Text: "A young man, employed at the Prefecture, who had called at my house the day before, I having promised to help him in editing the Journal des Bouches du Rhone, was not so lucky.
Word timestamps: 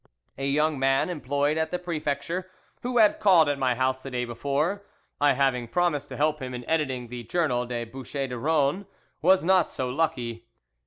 "A 0.35 0.47
young 0.49 0.79
man, 0.79 1.11
employed 1.11 1.59
at 1.59 1.69
the 1.69 1.77
Prefecture, 1.77 2.49
who 2.81 2.97
had 2.97 3.19
called 3.19 3.47
at 3.47 3.59
my 3.59 3.75
house 3.75 4.01
the 4.01 4.09
day 4.09 4.25
before, 4.25 4.83
I 5.19 5.33
having 5.33 5.67
promised 5.67 6.09
to 6.09 6.17
help 6.17 6.41
him 6.41 6.55
in 6.55 6.67
editing 6.67 7.09
the 7.09 7.23
Journal 7.23 7.67
des 7.67 7.85
Bouches 7.85 8.29
du 8.29 8.39
Rhone, 8.39 8.87
was 9.21 9.43
not 9.43 9.69
so 9.69 9.91
lucky. 9.91 10.47